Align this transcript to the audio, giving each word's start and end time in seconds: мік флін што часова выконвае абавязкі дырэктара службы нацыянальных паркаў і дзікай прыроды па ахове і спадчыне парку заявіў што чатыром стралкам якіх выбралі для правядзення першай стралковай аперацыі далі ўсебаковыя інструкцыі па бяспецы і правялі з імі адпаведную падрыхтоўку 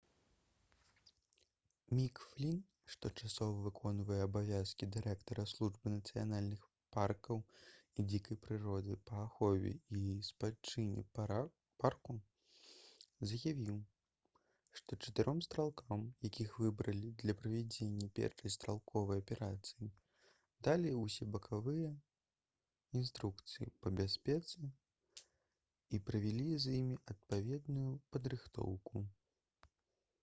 мік 1.95 2.19
флін 2.31 2.59
што 2.91 3.09
часова 3.21 3.55
выконвае 3.63 4.19
абавязкі 4.25 4.87
дырэктара 4.95 5.43
службы 5.53 5.91
нацыянальных 5.95 6.61
паркаў 6.97 7.41
і 7.99 8.05
дзікай 8.11 8.37
прыроды 8.45 8.95
па 9.09 9.17
ахове 9.23 9.73
і 10.03 10.13
спадчыне 10.29 11.03
парку 11.81 12.15
заявіў 13.33 13.81
што 14.79 14.99
чатыром 15.03 15.43
стралкам 15.49 16.07
якіх 16.29 16.55
выбралі 16.65 17.11
для 17.25 17.37
правядзення 17.43 18.09
першай 18.23 18.55
стралковай 18.59 19.23
аперацыі 19.27 19.91
далі 20.69 20.95
ўсебаковыя 21.03 21.91
інструкцыі 23.03 23.73
па 23.83 23.95
бяспецы 24.03 24.71
і 25.95 26.03
правялі 26.11 26.49
з 26.65 26.79
імі 26.83 27.01
адпаведную 27.15 27.89
падрыхтоўку 28.15 29.09